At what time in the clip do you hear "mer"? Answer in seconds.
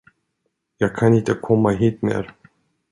2.01-2.35